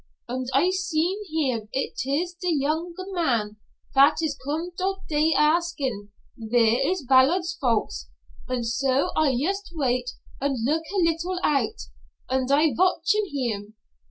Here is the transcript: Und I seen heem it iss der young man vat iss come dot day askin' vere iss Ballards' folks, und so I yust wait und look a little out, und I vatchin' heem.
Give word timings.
Und 0.27 0.49
I 0.55 0.71
seen 0.71 1.19
heem 1.25 1.69
it 1.73 1.93
iss 2.07 2.35
der 2.41 2.49
young 2.49 2.95
man 3.13 3.57
vat 3.93 4.19
iss 4.23 4.35
come 4.43 4.71
dot 4.75 5.01
day 5.07 5.31
askin' 5.37 6.09
vere 6.35 6.79
iss 6.89 7.05
Ballards' 7.05 7.55
folks, 7.61 8.09
und 8.49 8.65
so 8.65 9.11
I 9.15 9.29
yust 9.29 9.69
wait 9.75 10.09
und 10.41 10.57
look 10.65 10.81
a 10.91 11.03
little 11.03 11.37
out, 11.43 11.81
und 12.31 12.49
I 12.49 12.73
vatchin' 12.75 13.27
heem. 13.27 13.75